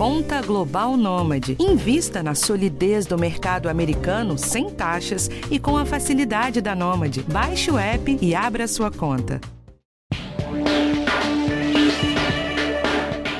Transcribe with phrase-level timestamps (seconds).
[0.00, 1.58] Conta Global Nômade.
[1.60, 7.22] Invista na solidez do mercado americano sem taxas e com a facilidade da Nômade.
[7.30, 9.38] Baixe o app e abra sua conta.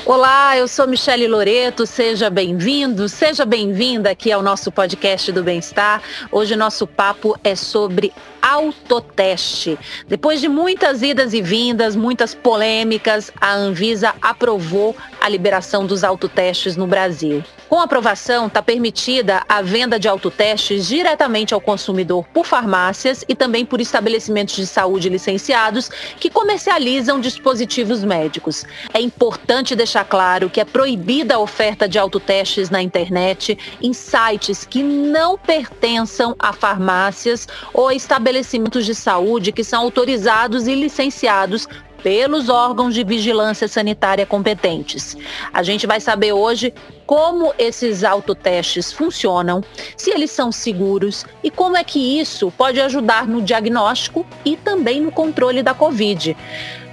[0.05, 6.03] Olá, eu sou Michele Loreto, seja bem-vindo, seja bem-vinda aqui ao nosso podcast do Bem-Estar.
[6.31, 8.13] Hoje nosso papo é sobre
[8.43, 9.79] autoteste.
[10.07, 16.77] Depois de muitas idas e vindas, muitas polêmicas, a Anvisa aprovou a liberação dos autotestes
[16.77, 17.45] no Brasil.
[17.71, 23.35] Com a aprovação, está permitida a venda de autotestes diretamente ao consumidor por farmácias e
[23.37, 25.89] também por estabelecimentos de saúde licenciados
[26.19, 28.65] que comercializam dispositivos médicos.
[28.93, 34.65] É importante deixar claro que é proibida a oferta de autotestes na internet em sites
[34.65, 37.95] que não pertençam a farmácias ou a
[38.31, 41.67] estabelecimentos de saúde que são autorizados e licenciados
[42.03, 45.17] pelos órgãos de vigilância sanitária competentes.
[45.53, 46.73] A gente vai saber hoje
[47.05, 49.63] como esses autotestes funcionam,
[49.97, 55.01] se eles são seguros e como é que isso pode ajudar no diagnóstico e também
[55.01, 56.37] no controle da Covid.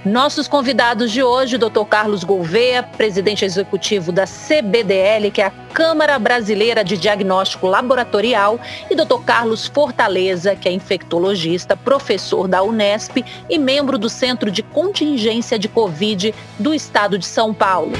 [0.04, 1.84] Nossos convidados de hoje, Dr.
[1.88, 8.94] Carlos Gouveia, presidente executivo da CBDL, que é a Câmara Brasileira de Diagnóstico Laboratorial, e
[8.94, 9.20] Dr.
[9.26, 15.68] Carlos Fortaleza, que é infectologista, professor da Unesp e membro do Centro de Contingência de
[15.68, 17.92] Covid do Estado de São Paulo.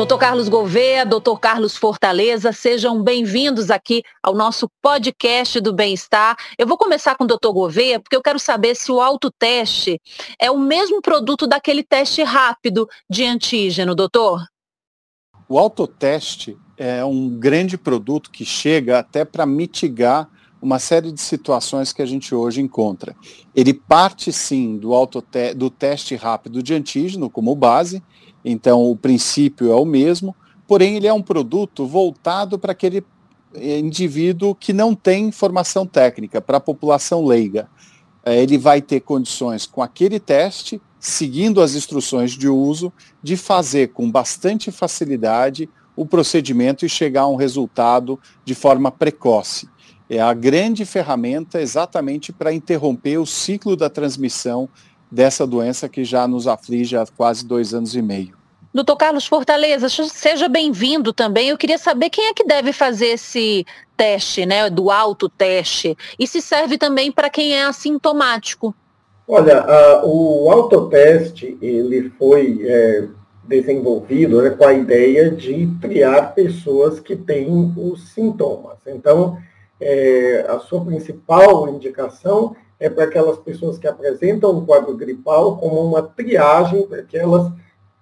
[0.00, 6.38] Doutor Carlos Gouveia, doutor Carlos Fortaleza, sejam bem-vindos aqui ao nosso podcast do bem-estar.
[6.56, 10.00] Eu vou começar com o doutor Gouveia, porque eu quero saber se o autoteste
[10.40, 14.42] é o mesmo produto daquele teste rápido de antígeno, doutor.
[15.46, 20.30] O autoteste é um grande produto que chega até para mitigar
[20.62, 23.14] uma série de situações que a gente hoje encontra.
[23.54, 28.02] Ele parte sim do, autote do teste rápido de antígeno como base,
[28.44, 30.34] então o princípio é o mesmo,
[30.66, 33.04] porém ele é um produto voltado para aquele
[33.54, 37.68] eh, indivíduo que não tem formação técnica, para a população leiga.
[38.24, 42.92] Eh, ele vai ter condições com aquele teste, seguindo as instruções de uso,
[43.22, 49.68] de fazer com bastante facilidade o procedimento e chegar a um resultado de forma precoce.
[50.08, 54.68] É a grande ferramenta exatamente para interromper o ciclo da transmissão
[55.10, 58.39] dessa doença que já nos aflige há quase dois anos e meio.
[58.72, 61.48] Doutor Carlos Fortaleza, seja bem-vindo também.
[61.48, 63.66] Eu queria saber quem é que deve fazer esse
[63.96, 68.72] teste, né, do autoteste, e se serve também para quem é assintomático.
[69.26, 73.08] Olha, a, o autoteste, ele foi é,
[73.42, 78.78] desenvolvido né, com a ideia de triar pessoas que têm os sintomas.
[78.86, 79.36] Então,
[79.80, 85.80] é, a sua principal indicação é para aquelas pessoas que apresentam um quadro gripal como
[85.80, 87.50] uma triagem, para que elas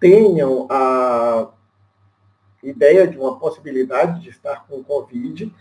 [0.01, 1.49] tenham a
[2.63, 5.53] ideia de uma possibilidade de estar com Covid.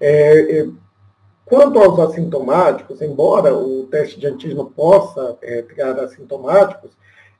[0.00, 0.68] É, é,
[1.44, 6.90] quanto aos assintomáticos, embora o teste de antígeno possa é, criar assintomáticos,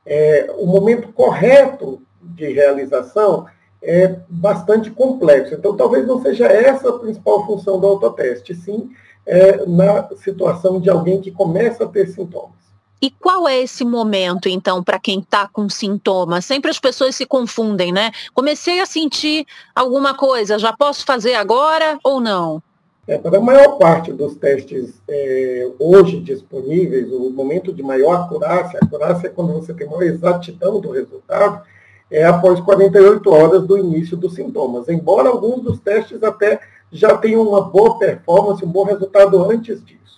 [0.05, 3.47] é, o momento correto de realização
[3.81, 5.53] é bastante complexo.
[5.53, 8.89] Então, talvez não seja essa a principal função do autoteste, sim
[9.25, 12.53] é, na situação de alguém que começa a ter sintomas.
[13.01, 16.45] E qual é esse momento, então, para quem está com sintomas?
[16.45, 18.11] Sempre as pessoas se confundem, né?
[18.33, 19.45] Comecei a sentir
[19.75, 22.61] alguma coisa, já posso fazer agora ou não?
[23.07, 28.79] É, para a maior parte dos testes é, hoje disponíveis, o momento de maior acurácia,
[28.81, 31.61] acurácia é quando você tem maior exatidão do resultado,
[32.09, 34.89] é após 48 horas do início dos sintomas.
[34.89, 36.59] Embora alguns dos testes até
[36.91, 40.14] já tenham uma boa performance, um bom resultado antes disso.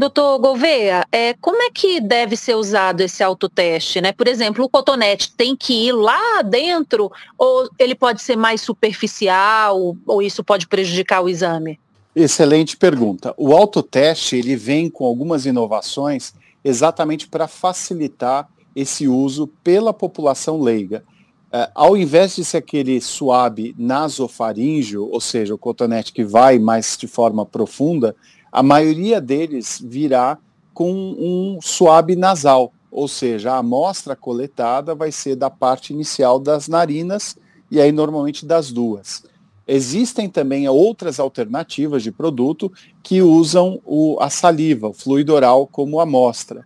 [0.00, 4.00] Doutor Gouveia, é, como é que deve ser usado esse autoteste?
[4.00, 4.12] Né?
[4.12, 9.94] Por exemplo, o cotonete tem que ir lá dentro ou ele pode ser mais superficial
[10.06, 11.78] ou isso pode prejudicar o exame?
[12.16, 13.34] Excelente pergunta.
[13.36, 16.32] O autoteste ele vem com algumas inovações
[16.64, 21.04] exatamente para facilitar esse uso pela população leiga.
[21.52, 26.96] Uh, ao invés de ser aquele suave nasofaríngeo, ou seja, o cotonete que vai mais
[26.96, 28.16] de forma profunda,
[28.52, 30.38] a maioria deles virá
[30.72, 36.68] com um suave nasal, ou seja, a amostra coletada vai ser da parte inicial das
[36.68, 37.36] narinas
[37.70, 39.22] e aí normalmente das duas.
[39.66, 46.00] Existem também outras alternativas de produto que usam o, a saliva, o fluido oral como
[46.00, 46.62] amostra.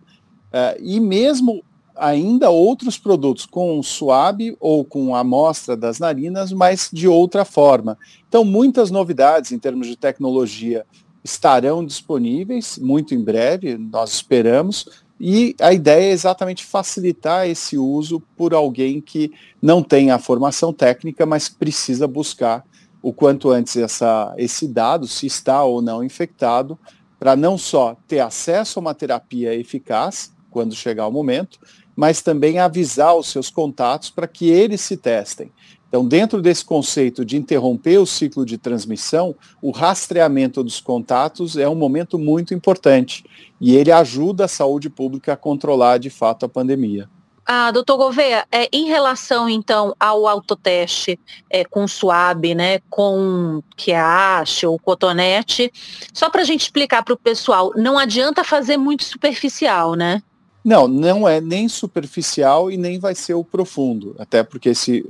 [0.47, 1.63] Uh, e mesmo
[1.95, 7.97] ainda outros produtos com suave ou com amostra das narinas, mas de outra forma.
[8.27, 10.85] Então, muitas novidades em termos de tecnologia
[11.25, 18.21] estarão disponíveis muito em breve, nós esperamos, e a ideia é exatamente facilitar esse uso
[18.37, 22.63] por alguém que não tem a formação técnica, mas precisa buscar
[23.01, 26.77] o quanto antes essa, esse dado, se está ou não infectado,
[27.17, 31.59] para não só ter acesso a uma terapia eficaz, quando chegar o momento,
[31.95, 35.51] mas também avisar os seus contatos para que eles se testem.
[35.87, 41.69] Então, dentro desse conceito de interromper o ciclo de transmissão, o rastreamento dos contatos é
[41.69, 43.23] um momento muito importante
[43.61, 47.09] e ele ajuda a saúde pública a controlar de fato a pandemia.
[47.47, 53.91] Ah, doutor Gouveia, é, em relação então ao autoteste é, com suave, né, com que
[53.91, 55.71] é a haste ou cotonete,
[56.11, 60.23] só para a gente explicar para o pessoal, não adianta fazer muito superficial, né?
[60.65, 65.05] Não, não é nem superficial e nem vai ser o profundo, até porque se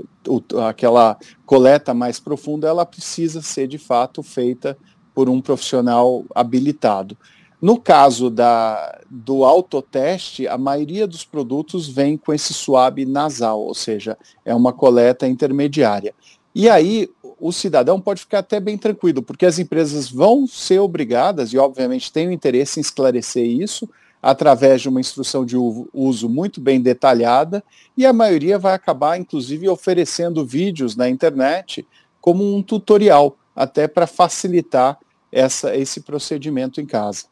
[0.68, 4.78] aquela coleta mais profunda ela precisa ser de fato feita
[5.14, 7.18] por um profissional habilitado.
[7.62, 13.74] No caso da, do autoteste, a maioria dos produtos vem com esse suave nasal, ou
[13.74, 16.14] seja, é uma coleta intermediária.
[16.54, 17.10] E aí
[17.40, 22.12] o cidadão pode ficar até bem tranquilo, porque as empresas vão ser obrigadas, e obviamente
[22.12, 23.90] têm o interesse em esclarecer isso,
[24.26, 27.64] através de uma instrução de uso muito bem detalhada,
[27.96, 31.86] e a maioria vai acabar, inclusive, oferecendo vídeos na internet
[32.20, 34.98] como um tutorial, até para facilitar
[35.32, 37.26] essa, esse procedimento em casa.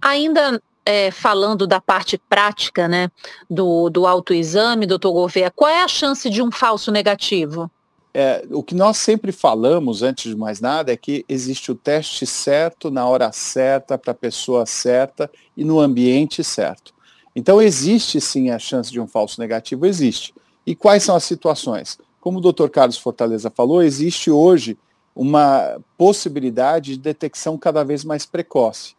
[0.00, 3.10] Ainda é, falando da parte prática né,
[3.50, 7.68] do, do autoexame, doutor Gouveia, qual é a chance de um falso negativo?
[8.18, 12.24] É, o que nós sempre falamos, antes de mais nada, é que existe o teste
[12.24, 16.94] certo, na hora certa, para a pessoa certa e no ambiente certo.
[17.34, 20.34] Então existe sim a chance de um falso negativo, existe.
[20.66, 21.98] E quais são as situações?
[22.18, 22.70] Como o Dr.
[22.70, 24.78] Carlos Fortaleza falou, existe hoje
[25.14, 28.94] uma possibilidade de detecção cada vez mais precoce.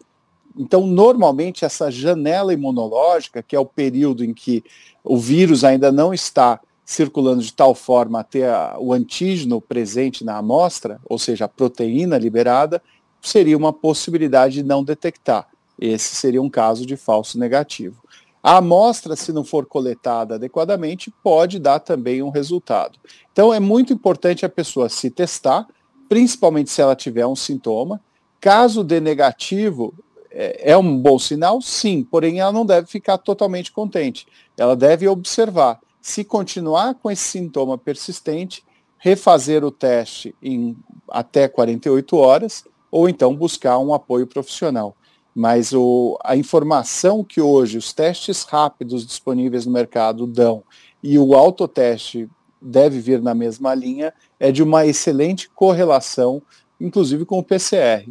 [0.55, 4.63] Então, normalmente, essa janela imunológica, que é o período em que
[5.03, 10.23] o vírus ainda não está circulando de tal forma a ter a, o antígeno presente
[10.23, 12.81] na amostra, ou seja, a proteína liberada,
[13.21, 15.49] seria uma possibilidade de não detectar.
[15.77, 18.01] Esse seria um caso de falso negativo.
[18.41, 22.97] A amostra, se não for coletada adequadamente, pode dar também um resultado.
[23.33, 25.67] Então é muito importante a pessoa se testar,
[26.07, 27.99] principalmente se ela tiver um sintoma.
[28.39, 29.93] Caso dê negativo,
[30.31, 31.61] é, é um bom sinal?
[31.61, 34.25] Sim, porém ela não deve ficar totalmente contente.
[34.57, 38.63] Ela deve observar se continuar com esse sintoma persistente,
[38.97, 40.75] refazer o teste em
[41.09, 44.95] até 48 horas ou então buscar um apoio profissional.
[45.35, 50.63] Mas o, a informação que hoje os testes rápidos disponíveis no mercado dão
[51.03, 52.27] e o autoteste
[52.61, 56.41] deve vir na mesma linha é de uma excelente correlação,
[56.81, 58.09] inclusive com o PCR.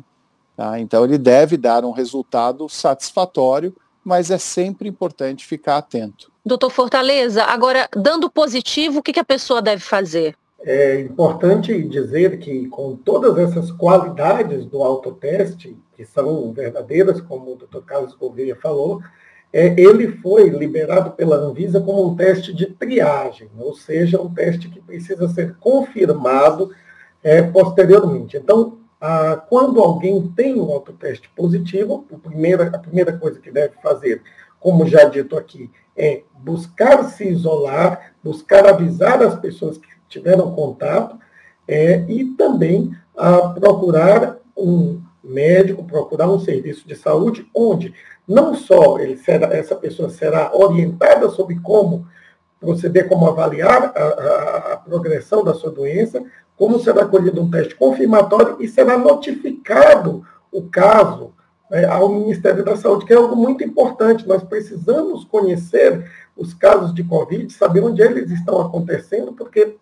[0.56, 0.78] Tá?
[0.78, 3.74] Então ele deve dar um resultado satisfatório,
[4.06, 6.30] mas é sempre importante ficar atento.
[6.44, 10.36] Doutor Fortaleza, agora, dando positivo, o que, que a pessoa deve fazer?
[10.60, 17.56] É importante dizer que, com todas essas qualidades do autoteste, que são verdadeiras, como o
[17.56, 19.02] doutor Carlos Gouveia falou,
[19.52, 24.68] é, ele foi liberado pela Anvisa como um teste de triagem, ou seja, um teste
[24.68, 26.70] que precisa ser confirmado
[27.24, 28.36] é, posteriormente.
[28.36, 33.74] Então, a, quando alguém tem um autoteste positivo, a primeira, a primeira coisa que deve
[33.80, 34.20] fazer,
[34.58, 41.16] como já dito aqui, é buscar se isolar, buscar avisar as pessoas que tiveram contato
[41.68, 47.94] é, e também a procurar um médico, procurar um serviço de saúde onde
[48.26, 52.08] não só será, essa pessoa será orientada sobre como
[52.60, 56.22] proceder, como avaliar a, a, a progressão da sua doença,
[56.56, 61.34] como será colhido um teste confirmatório e será notificado o caso
[61.70, 64.26] né, ao Ministério da Saúde, que é algo muito importante.
[64.26, 69.76] Nós precisamos conhecer os casos de Covid, saber onde eles estão acontecendo, porque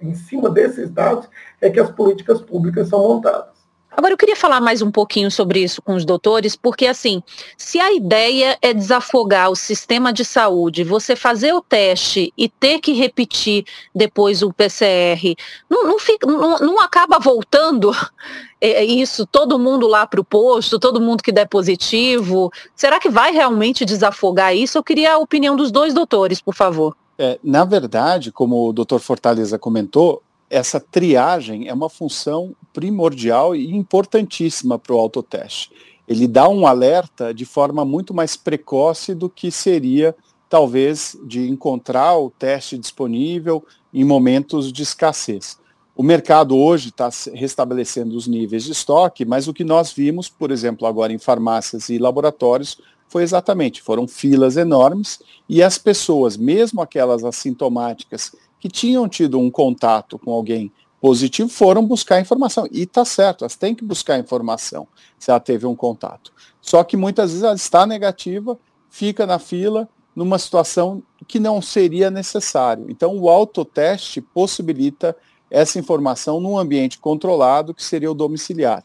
[0.00, 1.28] em cima desses dados
[1.60, 3.59] é que as políticas públicas são montadas.
[3.96, 7.22] Agora eu queria falar mais um pouquinho sobre isso com os doutores, porque assim,
[7.56, 12.80] se a ideia é desafogar o sistema de saúde, você fazer o teste e ter
[12.80, 15.34] que repetir depois o PCR,
[15.68, 17.90] não, não, fica, não, não acaba voltando
[18.60, 22.50] é, isso, todo mundo lá para o posto, todo mundo que der positivo.
[22.76, 24.78] Será que vai realmente desafogar isso?
[24.78, 26.96] Eu queria a opinião dos dois doutores, por favor.
[27.18, 33.74] É, na verdade, como o doutor Fortaleza comentou, essa triagem é uma função primordial e
[33.74, 35.70] importantíssima para o autoteste.
[36.06, 40.14] Ele dá um alerta de forma muito mais precoce do que seria,
[40.48, 45.58] talvez, de encontrar o teste disponível em momentos de escassez.
[45.94, 50.50] O mercado hoje está restabelecendo os níveis de estoque, mas o que nós vimos, por
[50.50, 56.80] exemplo, agora em farmácias e laboratórios, foi exatamente, foram filas enormes e as pessoas, mesmo
[56.80, 62.66] aquelas assintomáticas que tinham tido um contato com alguém positivo, foram buscar informação.
[62.70, 64.86] E está certo, elas têm que buscar informação
[65.18, 66.32] se ela teve um contato.
[66.60, 68.58] Só que muitas vezes ela está negativa,
[68.90, 72.86] fica na fila, numa situação que não seria necessário.
[72.88, 75.16] Então, o autoteste possibilita
[75.50, 78.84] essa informação num ambiente controlado, que seria o domiciliar.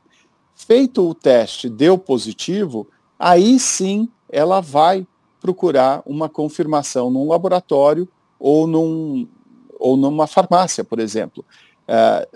[0.56, 2.88] Feito o teste, deu positivo,
[3.20, 5.06] aí sim ela vai
[5.42, 8.08] procurar uma confirmação num laboratório
[8.40, 9.28] ou, num,
[9.78, 11.46] ou numa farmácia, por exemplo.
[11.88, 12.28] É,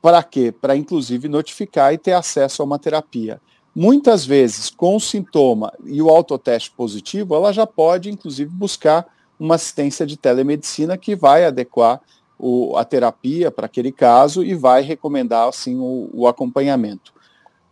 [0.00, 0.52] para quê?
[0.52, 3.40] Para, inclusive, notificar e ter acesso a uma terapia.
[3.74, 9.06] Muitas vezes, com o sintoma e o autoteste positivo, ela já pode, inclusive, buscar
[9.38, 12.00] uma assistência de telemedicina que vai adequar
[12.38, 17.12] o, a terapia para aquele caso e vai recomendar, assim, o, o acompanhamento.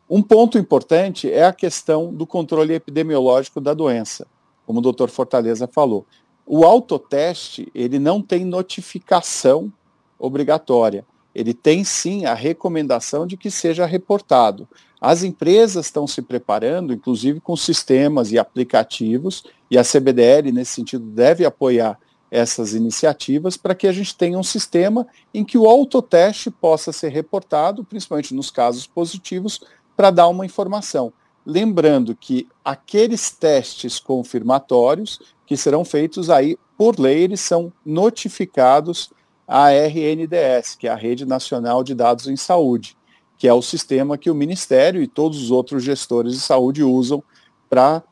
[0.09, 4.27] Um ponto importante é a questão do controle epidemiológico da doença,
[4.67, 6.05] como o doutor Fortaleza falou.
[6.45, 9.73] O autoteste, ele não tem notificação
[10.19, 11.05] obrigatória.
[11.35, 14.69] Ele tem sim a recomendação de que seja reportado.
[15.01, 21.05] As empresas estão se preparando, inclusive com sistemas e aplicativos, e a CBDL, nesse sentido,
[21.05, 21.99] deve apoiar
[22.31, 27.11] essas iniciativas para que a gente tenha um sistema em que o autoteste possa ser
[27.11, 29.61] reportado, principalmente nos casos positivos,
[29.97, 31.13] para dar uma informação.
[31.47, 39.11] Lembrando que aqueles testes confirmatórios que serão feitos aí, por lei, eles são notificados
[39.47, 42.97] à RNDS, que é a Rede Nacional de Dados em Saúde,
[43.37, 47.23] que é o sistema que o Ministério e todos os outros gestores de saúde usam
[47.69, 48.03] para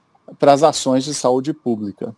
[0.41, 2.15] as ações de saúde pública.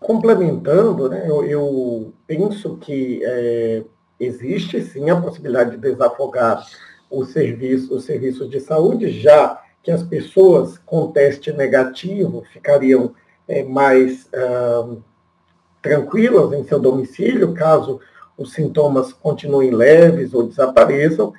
[0.00, 3.84] Complementando, né, eu, eu penso que é,
[4.20, 6.64] existe sim a possibilidade de desafogar
[7.10, 13.14] o serviço, os serviços de saúde, já que as pessoas com teste negativo ficariam
[13.46, 14.96] é, mais ah,
[15.80, 18.00] tranquilas em seu domicílio, caso
[18.38, 21.34] os sintomas continuem leves ou desapareçam.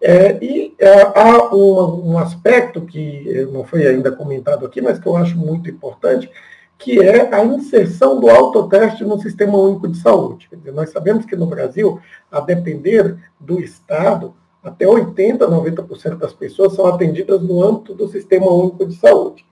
[0.00, 5.06] É, e é, há um, um, aspecto que não foi ainda comentado aqui, mas que
[5.06, 6.30] eu acho muito importante,
[6.78, 10.46] que é a inserção do autoteste no Sistema Único de Saúde.
[10.52, 11.98] Dizer, nós sabemos que no Brasil,
[12.30, 18.50] a depender do Estado, até 80%, 90% das pessoas são atendidas no âmbito do Sistema
[18.50, 19.46] Único de Saúde.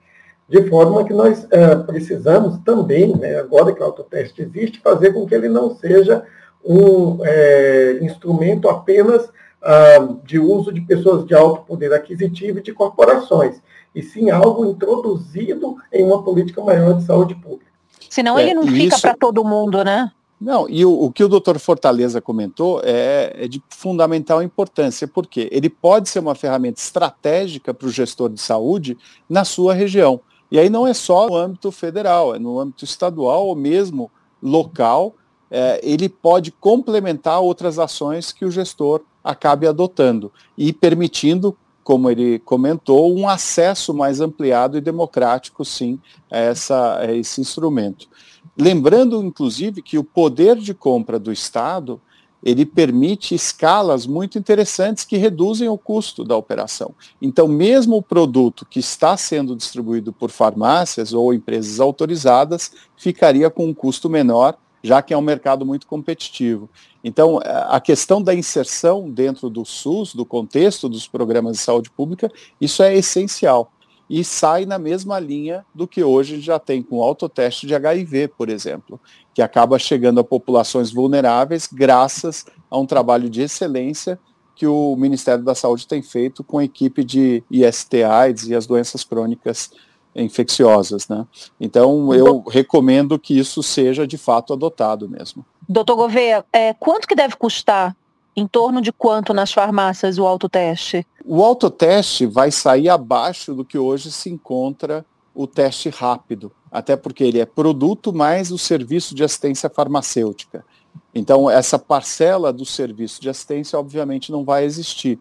[0.47, 5.25] De forma que nós é, precisamos também, né, agora que o autoteste existe, fazer com
[5.25, 6.23] que ele não seja
[6.63, 9.29] um é, instrumento apenas
[9.61, 13.61] ah, de uso de pessoas de alto poder aquisitivo e de corporações,
[13.95, 17.71] e sim algo introduzido em uma política maior de saúde pública.
[18.09, 20.11] Senão é, ele não fica para todo mundo, né?
[20.39, 25.47] Não, e o, o, que o doutor Fortaleza comentou é, é, de fundamental importância, porque
[25.49, 28.97] ele pode ser uma ferramenta estratégica para o gestor de saúde
[29.29, 30.19] na sua região.
[30.51, 35.15] E aí não é só no âmbito federal, é no âmbito estadual ou mesmo local,
[35.55, 42.39] é, ele pode complementar outras ações que o gestor acabe adotando e permitindo, como ele
[42.39, 45.99] comentou, um acesso mais ampliado e democrático, sim,
[46.31, 48.09] a, essa, a esse instrumento.
[48.57, 52.01] Lembrando, inclusive, que o poder de compra do Estado
[52.43, 56.95] ele permite escalas muito interessantes que reduzem o custo da operação.
[57.21, 63.67] Então, mesmo o produto que está sendo distribuído por farmácias ou empresas autorizadas ficaria com
[63.67, 66.69] um custo menor, já que é um mercado muito competitivo.
[67.03, 72.31] Então, a questão da inserção dentro do SUS, do contexto dos programas de saúde pública,
[72.59, 73.71] isso é essencial
[74.09, 78.27] e sai na mesma linha do que hoje já tem com o autoteste de HIV,
[78.27, 78.99] por exemplo,
[79.33, 84.19] que acaba chegando a populações vulneráveis graças a um trabalho de excelência
[84.55, 88.67] que o Ministério da Saúde tem feito com a equipe de IST AIDS e as
[88.67, 89.71] doenças crônicas
[90.15, 91.25] infecciosas, né?
[91.59, 95.45] Então eu recomendo que isso seja de fato adotado mesmo.
[95.67, 97.95] Doutor Gouveia, é, quanto que deve custar
[98.35, 101.05] em torno de quanto nas farmácias o autoteste?
[101.25, 107.23] O autoteste vai sair abaixo do que hoje se encontra o teste rápido, até porque
[107.23, 110.65] ele é produto mais o serviço de assistência farmacêutica.
[111.13, 115.19] Então, essa parcela do serviço de assistência, obviamente, não vai existir.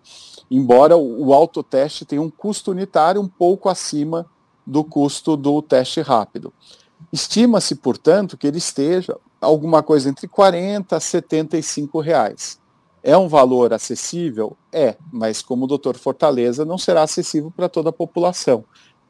[0.51, 4.27] Embora o autoteste tenha um custo unitário um pouco acima
[4.66, 6.52] do custo do teste rápido.
[7.12, 12.61] Estima-se, portanto, que ele esteja alguma coisa entre 40 a 75 reais.
[13.02, 14.57] É um valor acessível?
[14.73, 18.64] É, mas como o doutor Fortaleza, não será acessível para toda a população.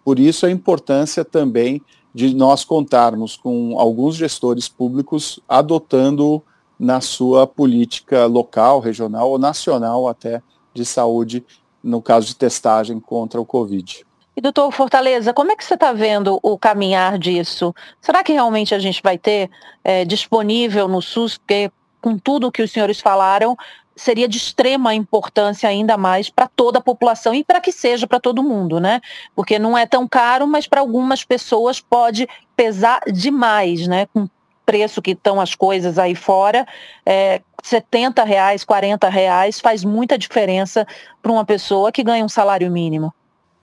[0.04, 1.82] Por isso a importância também
[2.14, 6.42] de nós contarmos com alguns gestores públicos adotando
[6.78, 10.42] na sua política local, regional ou nacional até
[10.75, 11.44] de saúde,
[11.82, 14.04] no caso de testagem contra o Covid.
[14.35, 17.75] E doutor Fortaleza, como é que você está vendo o caminhar disso?
[18.01, 19.51] Será que realmente a gente vai ter
[19.85, 21.71] é, disponível no SUS, porque
[22.01, 23.57] com tudo o que os senhores falaram,
[23.95, 28.19] seria de extrema importância ainda mais para toda a população e para que seja para
[28.19, 29.03] todo mundo, né?
[29.37, 34.07] Porque não é tão caro, mas para algumas pessoas pode pesar demais, né?
[34.15, 34.27] Com
[34.65, 36.67] preço que estão as coisas aí fora,
[37.05, 40.87] é, 70 reais, 40 reais faz muita diferença
[41.21, 43.12] para uma pessoa que ganha um salário mínimo.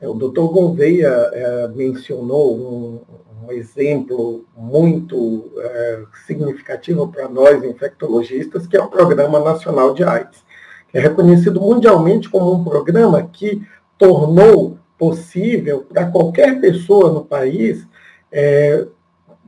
[0.01, 3.01] É, o doutor Gouveia é, mencionou um,
[3.45, 10.43] um, exemplo muito é, significativo para nós infectologistas, que é o Programa Nacional de AIDS,
[10.89, 13.61] que é reconhecido mundialmente como um programa que
[13.97, 17.87] tornou possível para qualquer pessoa no país
[18.31, 18.85] é,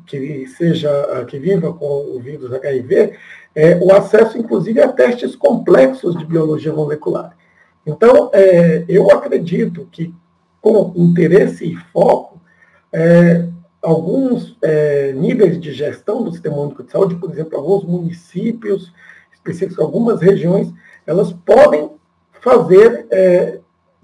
[0.06, 3.14] que seja que viva com o vírus HIV
[3.56, 7.36] é, o acesso, inclusive, a testes complexos de biologia molecular.
[7.86, 10.14] Então, é, eu acredito que
[10.62, 12.40] com interesse e foco,
[12.94, 13.48] é,
[13.82, 18.94] alguns é, níveis de gestão do Sistema Único de Saúde, por exemplo, alguns municípios
[19.34, 20.72] específicos, algumas regiões,
[21.06, 21.90] elas podem
[22.40, 23.60] fazer, é,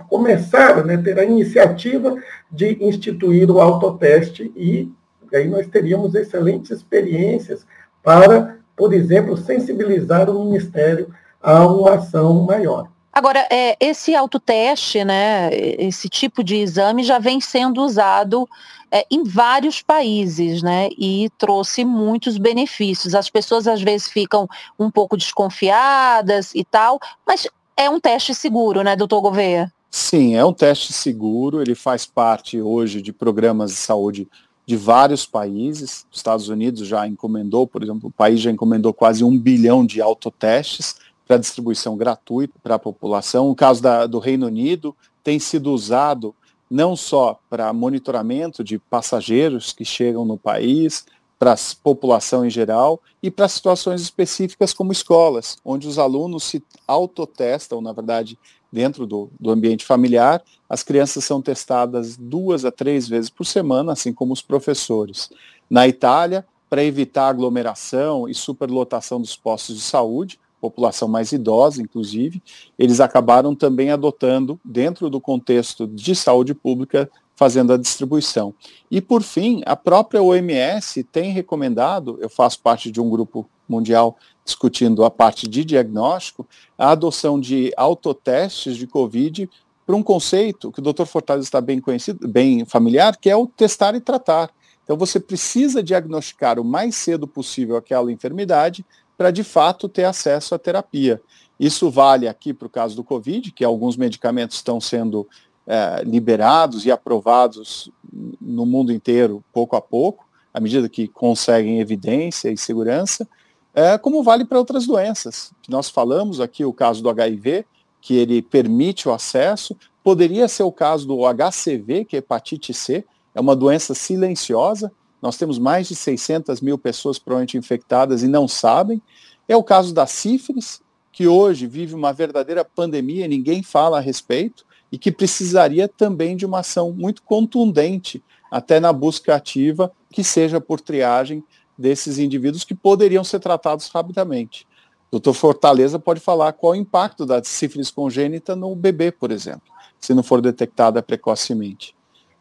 [0.10, 2.16] começar, né, ter a iniciativa
[2.52, 4.92] de instituir o autoteste e
[5.34, 7.66] aí nós teríamos excelentes experiências
[8.02, 12.90] para, por exemplo, sensibilizar o Ministério a uma ação maior.
[13.18, 18.48] Agora, é, esse autoteste, né, esse tipo de exame já vem sendo usado
[18.92, 23.16] é, em vários países, né, e trouxe muitos benefícios.
[23.16, 24.48] As pessoas às vezes ficam
[24.78, 29.74] um pouco desconfiadas e tal, mas é um teste seguro, né, doutor Gouveia?
[29.90, 34.28] Sim, é um teste seguro, ele faz parte hoje de programas de saúde
[34.64, 36.06] de vários países.
[36.12, 40.04] Os Estados Unidos já encomendou, por exemplo, o país já encomendou quase um bilhão de
[40.04, 43.50] autotestes para distribuição gratuita para a população.
[43.50, 46.34] O caso da, do Reino Unido tem sido usado
[46.70, 51.06] não só para monitoramento de passageiros que chegam no país,
[51.40, 56.64] para a população em geral e para situações específicas como escolas, onde os alunos se
[56.88, 58.38] autotestam, na verdade,
[58.72, 63.94] dentro do, do ambiente familiar, as crianças são testadas duas a três vezes por semana,
[63.94, 65.30] assim como os professores.
[65.70, 72.42] Na Itália, para evitar aglomeração e superlotação dos postos de saúde, população mais idosa, inclusive,
[72.78, 78.54] eles acabaram também adotando, dentro do contexto de saúde pública, fazendo a distribuição.
[78.90, 84.18] E, por fim, a própria OMS tem recomendado, eu faço parte de um grupo mundial
[84.44, 89.50] discutindo a parte de diagnóstico, a adoção de autotestes de Covid
[89.86, 91.06] para um conceito que o Dr.
[91.06, 94.50] Fortaleza está bem conhecido, bem familiar, que é o testar e tratar.
[94.84, 98.86] Então você precisa diagnosticar o mais cedo possível aquela enfermidade
[99.18, 101.22] para de fato ter acesso à terapia.
[101.60, 105.28] Isso vale aqui para o caso do Covid, que alguns medicamentos estão sendo
[105.66, 107.92] é, liberados e aprovados
[108.40, 113.28] no mundo inteiro, pouco a pouco, à medida que conseguem evidência e segurança,
[113.74, 115.52] é, como vale para outras doenças.
[115.68, 117.66] Nós falamos aqui o caso do HIV,
[118.00, 123.04] que ele permite o acesso, poderia ser o caso do HCV, que é hepatite C,
[123.36, 128.48] é uma doença silenciosa, nós temos mais de 600 mil pessoas provavelmente infectadas e não
[128.48, 129.02] sabem.
[129.48, 134.66] É o caso da sífilis, que hoje vive uma verdadeira pandemia, ninguém fala a respeito,
[134.92, 140.62] e que precisaria também de uma ação muito contundente, até na busca ativa, que seja
[140.62, 141.44] por triagem
[141.78, 144.68] desses indivíduos que poderiam ser tratados rapidamente.
[145.12, 149.72] Doutor Fortaleza pode falar qual é o impacto da sífilis congênita no bebê, por exemplo,
[150.00, 151.96] se não for detectada precocemente.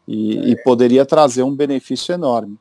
[0.07, 0.49] E, é.
[0.49, 2.57] e poderia trazer um benefício enorme.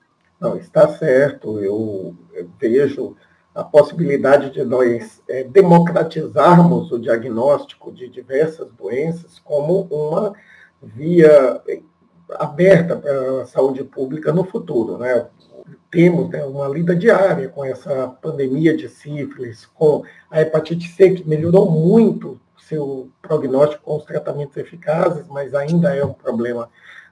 [0.47, 1.59] Não, está certo.
[1.59, 2.15] Eu,
[2.59, 3.17] vejo
[3.55, 10.35] a possibilidade de nós é, democratizarmos o diagnóstico de diversas doenças como uma
[10.83, 11.81] via é,
[12.35, 14.99] aberta para a saúde pública no futuro.
[14.99, 15.27] Né?
[15.91, 21.29] Temos né, uma lida diária com essa pandemia de sífilis, com a hepatite C, que
[21.29, 26.69] melhorou muito seu prognóstico com os tratamentos eficazes, mas ainda é um problema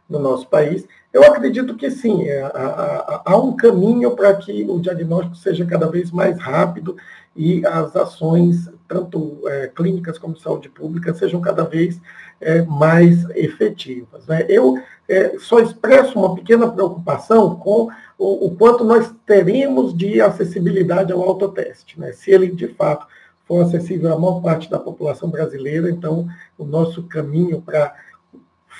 [0.08, 0.86] no nosso país.
[1.14, 6.10] Eu acredito que sim, é, há, um caminho para que o diagnóstico seja cada vez
[6.10, 6.96] mais rápido
[7.36, 12.00] e as ações, tanto é, clínicas como de saúde pública, sejam cada vez
[12.40, 14.26] é, mais efetivas.
[14.26, 14.44] Né?
[14.48, 14.76] Eu
[15.38, 22.00] só expresso uma pequena preocupação com o, o, quanto nós teremos de acessibilidade ao autoteste.
[22.00, 22.10] Né?
[22.10, 23.06] Se ele, de fato,
[23.44, 26.26] for acessível à maior parte da população brasileira, então
[26.58, 27.94] o nosso caminho para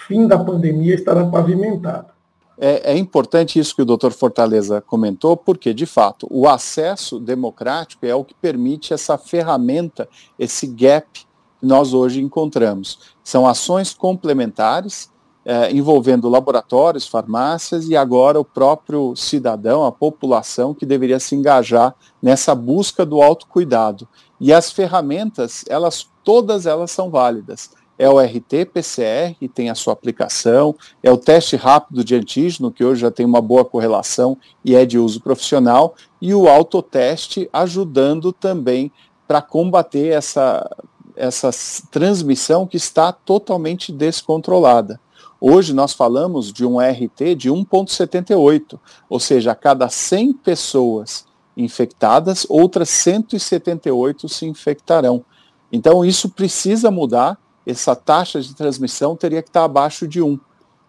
[0.09, 2.14] fim da pandemia estará pavimentado.
[2.57, 8.07] É, é, importante isso que o doutor Fortaleza comentou, porque, de fato, o acesso democrático
[8.07, 12.99] é o que permite essa ferramenta, esse gap que nós hoje encontramos.
[13.25, 15.13] São ações complementares
[15.45, 21.95] é, envolvendo laboratórios, farmácias e agora o próprio cidadão, a população que deveria se engajar
[22.23, 24.09] nessa busca do autocuidado.
[24.41, 27.71] E as ferramentas, elas todas elas são válidas.
[27.99, 32.85] É o RT-PCR, que tem a sua aplicação, é o teste rápido de antígeno, que
[32.85, 38.33] hoje já tem uma boa correlação e é de uso profissional, e o autoteste ajudando
[38.33, 38.91] também
[39.27, 40.69] para combater essa,
[41.17, 41.51] essa
[41.91, 45.01] transmissão que está totalmente descontrolada.
[45.41, 48.79] Hoje nós falamos de um RT de 1,78,
[49.09, 51.27] ou seja, a cada 100 pessoas
[51.57, 55.25] infectadas, outras 178 se infectarão.
[55.71, 60.39] Então isso precisa mudar, essa taxa de transmissão teria que estar abaixo de 1.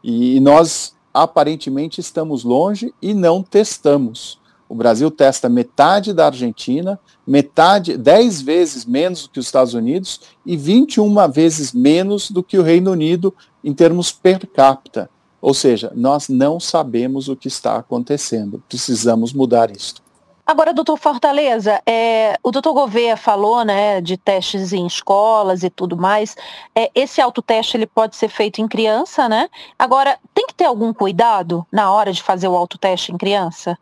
[0.03, 4.39] E nós aparentemente estamos longe e não testamos.
[4.67, 10.21] O Brasil testa metade da Argentina, metade, 10 vezes menos do que os Estados Unidos
[10.45, 13.33] e 21 vezes menos do que o Reino Unido
[13.63, 15.09] em termos per capita.
[15.39, 18.63] Ou seja, nós não sabemos o que está acontecendo.
[18.67, 20.04] Precisamos mudar isso.
[20.45, 25.97] Agora, doutor Fortaleza, é, o doutor Gouveia falou né, de testes em escolas e tudo
[25.97, 26.35] mais.
[26.75, 29.49] É, esse autoteste ele pode ser feito em criança, né?
[29.77, 33.75] Agora, tem que ter algum cuidado na hora de fazer o autoteste em criança?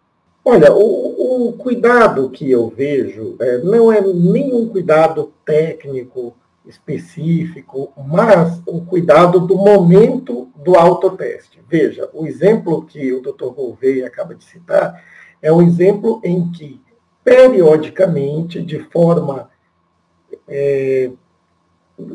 [0.45, 6.33] Olha, o, o cuidado que eu vejo é, não é nenhum cuidado técnico
[6.65, 11.59] específico, mas o cuidado do momento do autoteste.
[11.67, 13.47] Veja, o exemplo que o Dr.
[13.53, 15.03] Gouveia acaba de citar
[15.43, 16.81] é um exemplo em que,
[17.23, 19.49] periodicamente, de forma
[20.47, 21.11] é,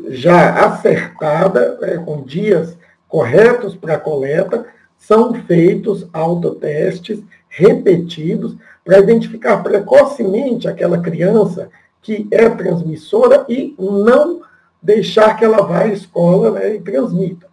[0.09, 4.65] já acertada, é, com dias corretos para coleta,
[4.97, 11.69] são feitos autotestes repetidos para identificar precocemente aquela criança
[12.01, 14.41] que é transmissora e não
[14.81, 17.47] deixar que ela vá à escola né, e transmita.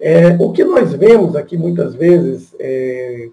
[0.00, 3.28] É, o que nós vemos aqui muitas vezes, é,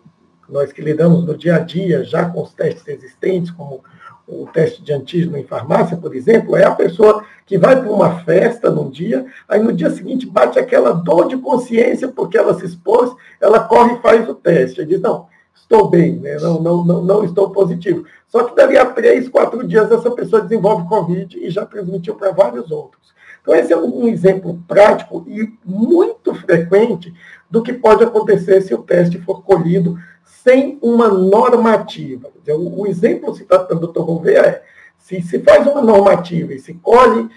[0.51, 3.81] nós que lidamos no dia a dia já com os testes existentes, como
[4.27, 8.19] o teste de antígeno em farmácia, por exemplo, é a pessoa que vai para uma
[8.21, 12.65] festa num dia, aí no dia seguinte bate aquela dor de consciência porque ela se
[12.65, 13.11] expôs,
[13.41, 14.79] ela corre e faz o teste.
[14.79, 16.37] Ele diz, não, estou bem, né?
[16.39, 18.05] não, não, não, não estou positivo.
[18.27, 22.31] Só que dali a três, quatro dias essa pessoa desenvolve Covid e já transmitiu para
[22.31, 23.11] vários outros.
[23.41, 27.13] Então esse é um exemplo prático e muito frequente
[27.49, 29.97] do que pode acontecer se o teste for colhido
[30.43, 32.29] sem uma normativa.
[32.47, 34.01] O, exemplo citado pelo Dr.
[34.01, 34.63] Gouveia é,
[34.97, 37.29] se se faz uma normativa e se colhe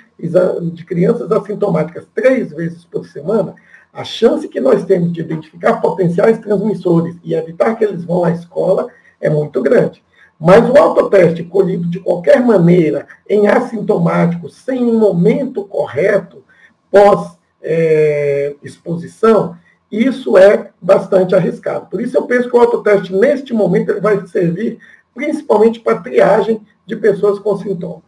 [0.73, 3.55] de crianças assintomáticas três vezes por semana,
[3.93, 8.31] a chance que nós temos de identificar potenciais transmissores e evitar que eles vão à
[8.31, 8.89] escola
[9.21, 10.03] é muito grande.
[10.39, 16.43] Mas o autoteste colhido de qualquer maneira, em assintomático, sem um momento correto,
[16.91, 19.64] pós-exposição, é,
[20.03, 21.87] isso é bastante arriscado.
[21.87, 24.79] Por isso eu penso que o autoteste, neste momento, ele vai servir
[25.15, 28.03] principalmente para triagem de pessoas com sintomas.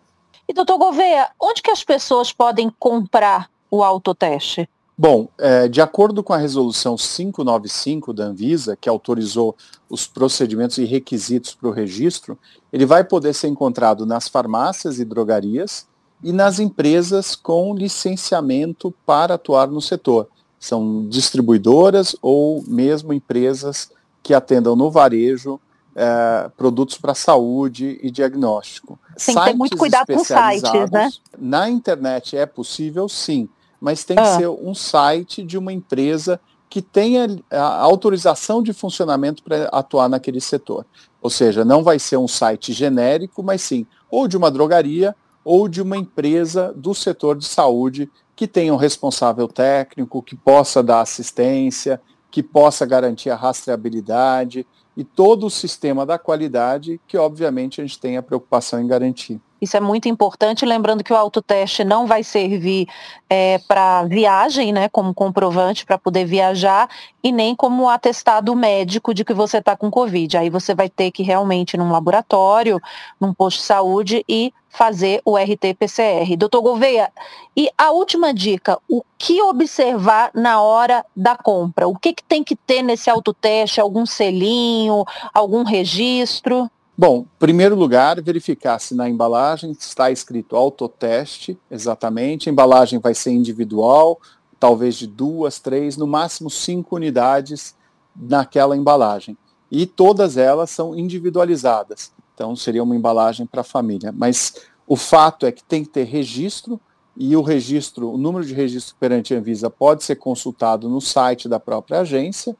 [0.49, 4.69] E, doutor Gouveia, onde que as pessoas podem comprar o autoteste?
[4.99, 9.55] Bom, é, de acordo com a resolução 595 da Anvisa, que autorizou
[9.91, 12.39] os procedimentos e requisitos para o registro,
[12.73, 15.87] ele vai poder ser encontrado nas farmácias e drogarias
[16.23, 20.29] e nas empresas com licenciamento para atuar no setor.
[20.67, 23.91] São distribuidoras ou mesmo empresas
[24.23, 25.61] que atendam no varejo
[25.95, 28.99] é, produtos para saúde e diagnóstico.
[29.11, 31.09] Tem sites que ter muito cuidado com sites, né?
[31.39, 33.49] Na internet é possível, sim,
[33.81, 34.23] mas tem ah.
[34.23, 40.09] que ser um site de uma empresa que tenha a autorização de funcionamento para atuar
[40.09, 40.85] naquele setor.
[41.23, 45.15] Ou seja, não vai ser um site genérico, mas sim ou de uma drogaria
[45.47, 50.83] ou de uma empresa do setor de saúde que tenha um responsável técnico, que possa
[50.83, 57.81] dar assistência, que possa garantir a rastreabilidade e todo o sistema da qualidade que, obviamente,
[57.81, 59.41] a gente tem a preocupação em garantir.
[59.61, 62.87] Isso é muito importante, lembrando que o autoteste não vai servir
[63.29, 66.89] é, para viagem, né, como comprovante para poder viajar,
[67.23, 70.37] e nem como atestado médico de que você está com Covid.
[70.37, 72.81] Aí você vai ter que realmente ir num laboratório,
[73.21, 76.37] num posto de saúde e fazer o RT-PCR.
[76.37, 77.11] Doutor Gouveia,
[77.57, 81.89] e a última dica, o que observar na hora da compra?
[81.89, 83.81] O que, que tem que ter nesse autoteste?
[83.81, 86.71] Algum selinho, algum registro?
[86.99, 92.49] Bom, primeiro lugar, verificar se na embalagem está escrito autoteste, exatamente.
[92.49, 94.19] A embalagem vai ser individual,
[94.59, 97.75] talvez de duas, três, no máximo cinco unidades
[98.19, 99.37] naquela embalagem.
[99.71, 102.13] E todas elas são individualizadas.
[102.35, 104.11] Então seria uma embalagem para a família.
[104.11, 104.55] Mas
[104.87, 106.81] o fato é que tem que ter registro
[107.15, 111.47] e o registro, o número de registro perante a Anvisa pode ser consultado no site
[111.47, 112.57] da própria agência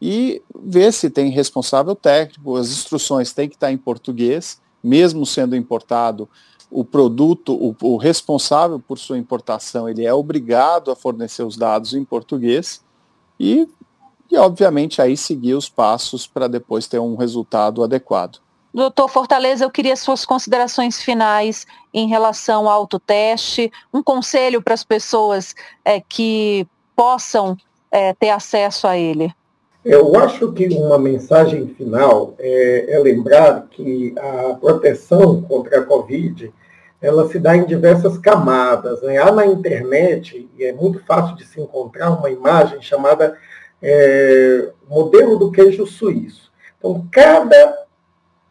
[0.00, 5.56] e ver se tem responsável técnico, as instruções têm que estar em português, mesmo sendo
[5.56, 6.28] importado,
[6.70, 11.94] o produto, o, o responsável por sua importação, ele é obrigado a fornecer os dados
[11.94, 12.84] em português
[13.38, 13.68] e,
[14.30, 18.40] e obviamente, aí seguir os passos para depois ter um resultado adequado.
[18.74, 24.84] Doutor Fortaleza, eu queria suas considerações finais em relação ao autoteste, um conselho para as
[24.84, 27.56] pessoas é, que possam
[27.90, 29.34] é, ter acesso a ele.
[29.88, 36.52] Eu acho que uma mensagem final é, é, lembrar que a proteção contra a Covid
[37.00, 39.00] ela se dá em diversas camadas.
[39.02, 39.16] Né?
[39.18, 43.38] Há na internet, e é muito fácil de se encontrar, uma imagem chamada
[43.80, 46.50] é, modelo do queijo suíço.
[46.76, 47.86] Então, cada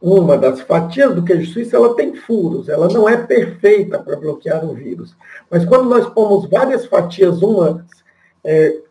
[0.02, 4.64] uma das fatias do queijo suíço ela tem furos, ela não é perfeita para bloquear
[4.64, 5.14] o vírus.
[5.52, 7.84] Mas quando nós pomos várias fatias umas
[8.42, 8.85] é,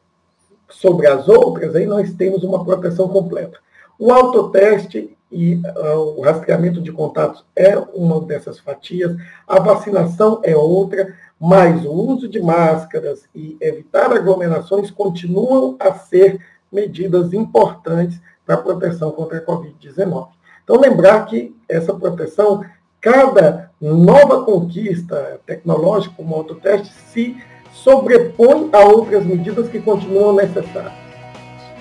[0.68, 3.58] sobre as outras, aí nós temos uma proteção completa.
[3.98, 10.56] O autoteste e uh, o rastreamento de contatos é uma dessas fatias, a vacinação é
[10.56, 18.56] outra, mas o uso de máscaras e evitar aglomerações continuam a ser medidas importantes para
[18.56, 20.28] a proteção contra a Covid-19.
[20.62, 22.64] Então, lembrar que essa proteção,
[23.00, 27.36] cada nova conquista tecnológica, como autoteste, se
[27.74, 30.92] sobrepõe a outras medidas que continuam necessárias.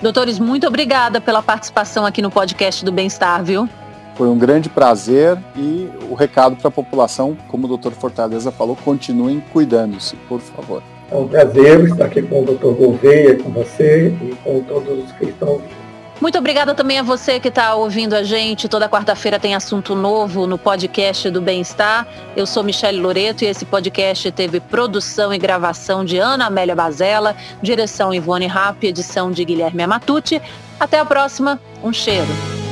[0.02, 3.68] Doutores, muito obrigada pela participação aqui no podcast do Bem-Estar, viu?
[4.16, 8.76] Foi um grande prazer e o recado para a população, como o doutor Fortaleza falou,
[8.76, 10.82] continuem cuidando-se, por favor.
[11.10, 15.12] É um prazer estar aqui com o doutor Gouveia, com você e com todos os
[15.12, 15.83] que estão ouvindo.
[16.20, 18.68] Muito obrigada também a você que está ouvindo a gente.
[18.68, 22.06] Toda quarta-feira tem assunto novo no podcast do Bem-Estar.
[22.36, 27.36] Eu sou Michele Loreto e esse podcast teve produção e gravação de Ana Amélia Bazella,
[27.60, 30.40] direção Ivone Rapp, edição de Guilherme Amatucci.
[30.78, 31.60] Até a próxima.
[31.82, 32.63] Um cheiro.